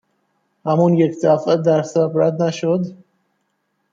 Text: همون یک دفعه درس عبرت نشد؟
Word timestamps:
همون 0.65 0.93
یک 0.93 1.11
دفعه 1.23 1.55
درس 1.57 1.97
عبرت 1.97 2.41
نشد؟ 2.41 2.85